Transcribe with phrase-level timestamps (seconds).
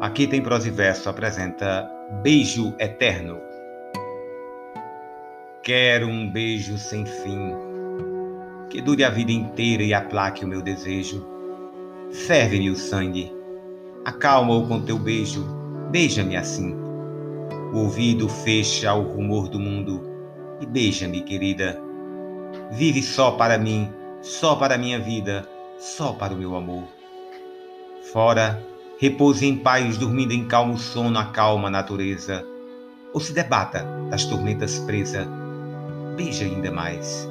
[0.00, 1.86] Aqui tem prosa e verso apresenta
[2.22, 3.38] Beijo Eterno.
[5.62, 7.52] Quero um beijo sem fim,
[8.70, 11.26] que dure a vida inteira e aplaque o meu desejo.
[12.26, 13.30] Ferve-me o sangue,
[14.02, 15.44] acalma-o com teu beijo,
[15.90, 16.74] beija-me assim.
[17.70, 20.00] O ouvido fecha ao rumor do mundo
[20.62, 21.78] e beija-me, querida.
[22.70, 23.92] Vive só para mim,
[24.22, 25.46] só para minha vida,
[25.78, 26.84] só para o meu amor.
[28.14, 28.58] Fora,
[29.00, 32.44] repouse em paz, dormindo em calmo sono a calma natureza,
[33.14, 35.26] ou se debata das tormentas presa,
[36.18, 37.26] beija ainda mais.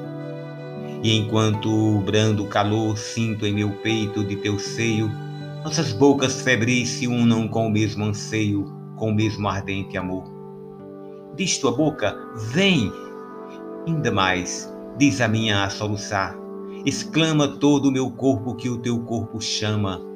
[1.00, 5.08] E enquanto o brando calor sinto em meu peito de teu seio,
[5.62, 8.64] nossas bocas febris se unam com o mesmo anseio,
[8.96, 10.24] com o mesmo ardente amor.
[11.36, 12.18] Diz tua boca,
[12.52, 12.92] vem!
[13.86, 16.36] Ainda mais, diz a minha a soluçar,
[16.84, 20.09] exclama todo o meu corpo que o teu corpo chama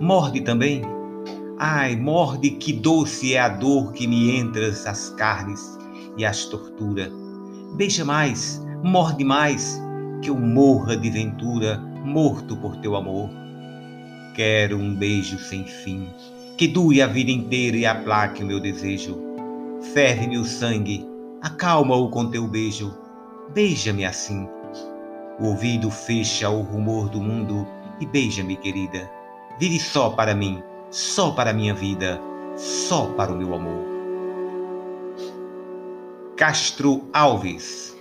[0.00, 0.82] Morde também.
[1.58, 5.76] Ai, morde, que doce é a dor que me entras as carnes
[6.16, 7.10] e as tortura.
[7.74, 9.80] Beija mais, morde mais,
[10.22, 13.28] que eu morra de ventura, morto por teu amor.
[14.36, 16.08] Quero um beijo sem fim,
[16.56, 19.18] que dure a vida inteira e aplaque o meu desejo.
[19.92, 21.04] Ferve-me o sangue,
[21.42, 22.94] acalma-o com teu beijo.
[23.52, 24.48] Beija-me assim.
[25.40, 27.66] O ouvido fecha o rumor do mundo
[28.00, 29.17] e beija-me, querida
[29.58, 32.20] Vive só para mim, só para a minha vida,
[32.56, 33.84] só para o meu amor.
[36.36, 37.97] Castro Alves